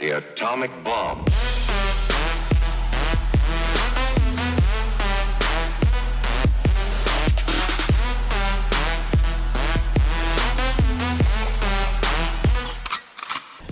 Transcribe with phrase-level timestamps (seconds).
[0.00, 1.28] The atomic bomb.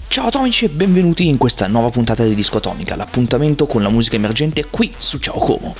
[0.08, 4.16] Ciao atomici e benvenuti in questa nuova puntata di Disco Atomica, l'appuntamento con la musica
[4.16, 5.74] emergente qui su Ciao Como.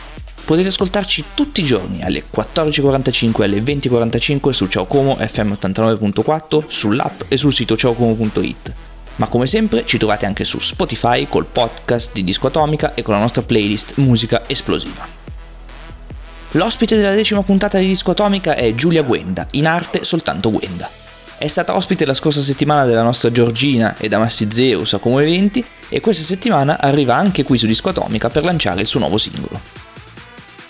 [0.47, 6.65] Potete ascoltarci tutti i giorni alle 14.45 e alle 20.45 su Ciao Como FM 89.4,
[6.67, 8.78] sull'app e sul sito ciaocomo.it.
[9.19, 13.15] Ma come sempre ci trovate anche su Spotify col podcast di Disco Atomica e con
[13.15, 15.07] la nostra playlist Musica Esplosiva.
[16.53, 20.89] L'ospite della decima puntata di Disco Atomica è Giulia Guenda, in arte soltanto Guenda.
[21.37, 25.19] È stata ospite la scorsa settimana della nostra Giorgina e da Massi Zeus a Como
[25.19, 29.19] Eventi e questa settimana arriva anche qui su Disco Atomica per lanciare il suo nuovo
[29.19, 29.88] singolo.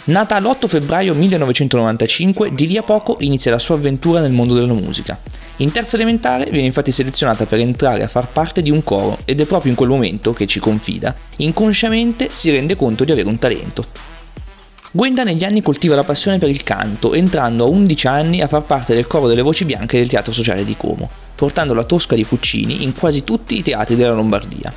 [0.09, 4.73] Nata l'8 febbraio 1995, di lì a poco inizia la sua avventura nel mondo della
[4.73, 5.19] musica.
[5.57, 9.39] In terza elementare viene infatti selezionata per entrare a far parte di un coro ed
[9.39, 13.37] è proprio in quel momento che ci confida, inconsciamente si rende conto di avere un
[13.37, 13.85] talento.
[14.93, 18.63] Gwenda negli anni coltiva la passione per il canto, entrando a 11 anni a far
[18.63, 22.25] parte del coro delle voci bianche del Teatro Sociale di Como, portando la Tosca di
[22.25, 24.73] Puccini in quasi tutti i teatri della Lombardia.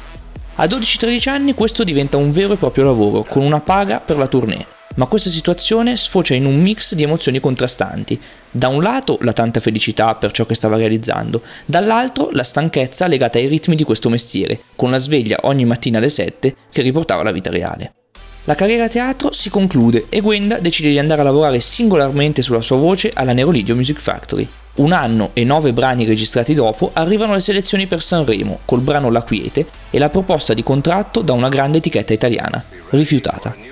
[0.56, 4.28] A 12-13 anni questo diventa un vero e proprio lavoro, con una paga per la
[4.28, 8.20] tournée, ma questa situazione sfocia in un mix di emozioni contrastanti.
[8.52, 13.38] Da un lato la tanta felicità per ciò che stava realizzando, dall'altro la stanchezza legata
[13.38, 17.32] ai ritmi di questo mestiere, con la sveglia ogni mattina alle 7 che riportava la
[17.32, 17.94] vita reale.
[18.46, 22.62] La carriera a teatro si conclude e Gwenda decide di andare a lavorare singolarmente sulla
[22.62, 24.48] sua voce alla Nerolidio Music Factory.
[24.74, 29.22] Un anno e nove brani registrati dopo arrivano le selezioni per Sanremo col brano La
[29.22, 33.71] Quiete e la proposta di contratto da una grande etichetta italiana, rifiutata.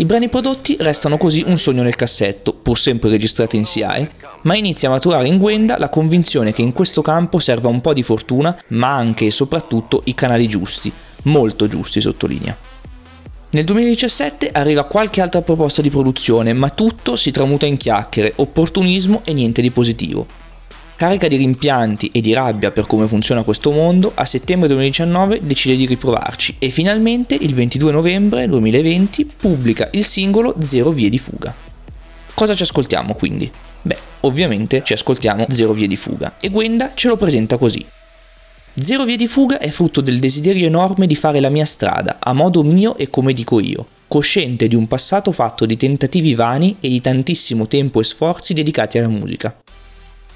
[0.00, 4.10] I brani prodotti restano così un sogno nel cassetto, pur sempre registrati in SIAE,
[4.44, 7.92] ma inizia a maturare in Gwenda la convinzione che in questo campo serva un po'
[7.92, 10.90] di fortuna, ma anche e soprattutto i canali giusti,
[11.24, 12.56] molto giusti sottolinea.
[13.50, 19.20] Nel 2017 arriva qualche altra proposta di produzione, ma tutto si tramuta in chiacchiere, opportunismo
[19.24, 20.26] e niente di positivo.
[21.00, 25.74] Carica di rimpianti e di rabbia per come funziona questo mondo, a settembre 2019 decide
[25.74, 31.54] di riprovarci e finalmente il 22 novembre 2020 pubblica il singolo Zero Vie di Fuga.
[32.34, 33.50] Cosa ci ascoltiamo quindi?
[33.80, 37.82] Beh, ovviamente ci ascoltiamo Zero Vie di Fuga e Gwenda ce lo presenta così.
[38.74, 42.34] Zero Vie di Fuga è frutto del desiderio enorme di fare la mia strada, a
[42.34, 46.90] modo mio e come dico io, cosciente di un passato fatto di tentativi vani e
[46.90, 49.56] di tantissimo tempo e sforzi dedicati alla musica.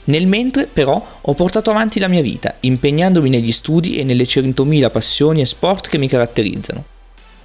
[0.05, 4.91] Nel mentre, però, ho portato avanti la mia vita, impegnandomi negli studi e nelle centomila
[4.91, 6.85] passioni e sport che mi caratterizzano.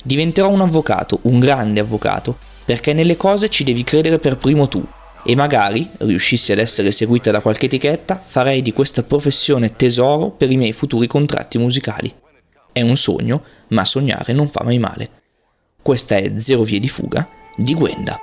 [0.04, 4.86] Diventerò un avvocato, un grande avvocato, perché nelle cose ci devi credere per primo tu,
[5.24, 10.52] e magari, riuscissi ad essere seguita da qualche etichetta, farei di questa professione tesoro per
[10.52, 12.14] i miei futuri contratti musicali.
[12.72, 15.10] È un sogno, ma sognare non fa mai male.
[15.82, 18.20] Questa è Zero Vie di Fuga di Gwenda.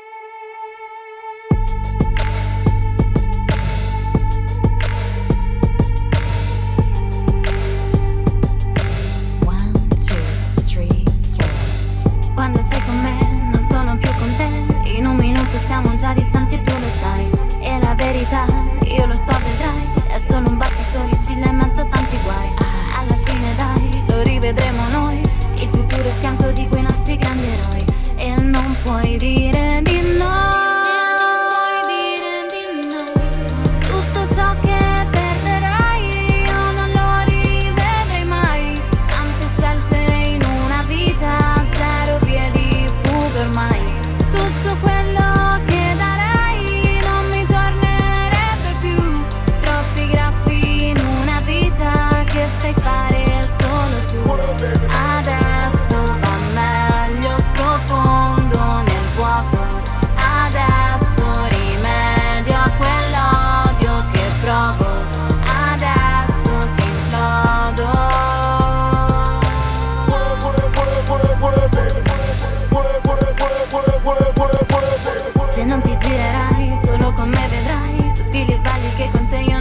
[75.77, 79.56] Non ti girerai, solo con me vedrai Tutti gli sbagli che con te io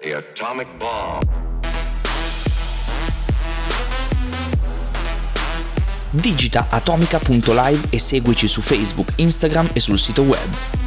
[0.00, 1.20] The atomic bomb.
[6.10, 10.81] Digita atomica.live e seguici su Facebook, Instagram e sul sito web.